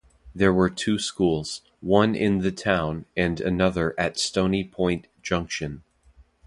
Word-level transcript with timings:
There 0.33 0.51
were 0.51 0.71
two 0.71 0.97
Schools, 0.97 1.61
one 1.79 2.15
in 2.15 2.39
the 2.39 2.51
town 2.51 3.05
and 3.15 3.39
another 3.39 3.93
at 3.99 4.17
Stony 4.17 4.63
Point 4.63 5.05
junction. 5.21 5.83